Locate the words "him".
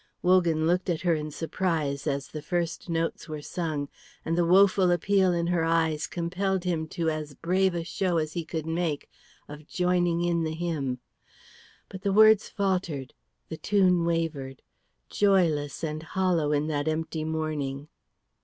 6.63-6.87